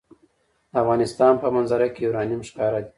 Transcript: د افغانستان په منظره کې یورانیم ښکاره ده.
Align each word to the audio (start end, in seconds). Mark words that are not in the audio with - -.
د 0.71 0.73
افغانستان 0.83 1.33
په 1.41 1.47
منظره 1.55 1.87
کې 1.93 2.01
یورانیم 2.05 2.41
ښکاره 2.49 2.79
ده. 2.85 2.89